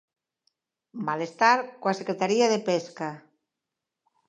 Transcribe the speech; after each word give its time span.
Malestar 1.07 1.57
coa 1.81 1.97
Secretaría 2.01 2.51
de 2.53 2.59
Pesca. 2.69 3.09